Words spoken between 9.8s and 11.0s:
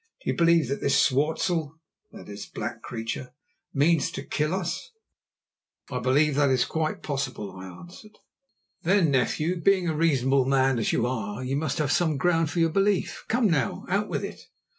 a reasonable man as